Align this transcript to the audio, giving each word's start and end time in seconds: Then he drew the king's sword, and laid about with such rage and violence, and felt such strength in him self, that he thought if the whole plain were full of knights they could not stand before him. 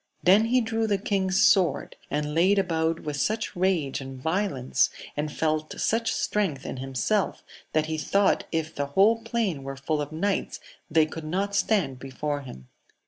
Then 0.23 0.45
he 0.45 0.61
drew 0.61 0.87
the 0.87 0.97
king's 0.97 1.39
sword, 1.39 1.95
and 2.09 2.33
laid 2.33 2.57
about 2.57 3.01
with 3.01 3.17
such 3.17 3.55
rage 3.55 4.01
and 4.01 4.19
violence, 4.19 4.89
and 5.15 5.31
felt 5.31 5.79
such 5.79 6.11
strength 6.11 6.65
in 6.65 6.77
him 6.77 6.95
self, 6.95 7.43
that 7.73 7.85
he 7.85 7.99
thought 7.99 8.45
if 8.51 8.73
the 8.73 8.87
whole 8.97 9.21
plain 9.21 9.61
were 9.61 9.77
full 9.77 10.01
of 10.01 10.11
knights 10.11 10.59
they 10.89 11.05
could 11.05 11.23
not 11.23 11.53
stand 11.55 11.99
before 11.99 12.41
him. 12.41 12.67